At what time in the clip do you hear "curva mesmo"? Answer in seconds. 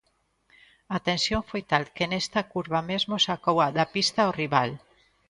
2.51-3.15